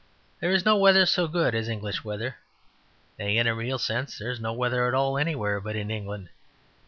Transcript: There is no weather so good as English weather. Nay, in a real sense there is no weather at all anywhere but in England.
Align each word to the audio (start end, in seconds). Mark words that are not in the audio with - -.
There 0.39 0.49
is 0.49 0.65
no 0.65 0.77
weather 0.77 1.05
so 1.05 1.27
good 1.27 1.53
as 1.53 1.69
English 1.69 2.03
weather. 2.03 2.37
Nay, 3.19 3.37
in 3.37 3.45
a 3.45 3.53
real 3.53 3.77
sense 3.77 4.17
there 4.17 4.31
is 4.31 4.39
no 4.39 4.51
weather 4.51 4.87
at 4.87 4.95
all 4.95 5.15
anywhere 5.15 5.59
but 5.61 5.75
in 5.75 5.91
England. 5.91 6.29